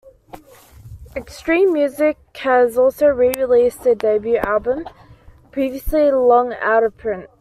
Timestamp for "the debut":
3.83-4.37